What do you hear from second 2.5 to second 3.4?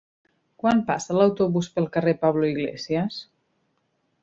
Iglesias?